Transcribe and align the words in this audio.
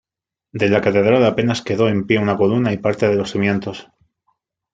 De 0.51 0.67
la 0.67 0.81
catedral 0.81 1.23
apenas 1.23 1.61
quedó 1.61 1.87
en 1.87 2.07
pie 2.07 2.17
una 2.17 2.35
columna 2.35 2.73
y 2.73 2.77
parte 2.79 3.07
de 3.07 3.13
los 3.13 3.29
cimientos. 3.29 3.87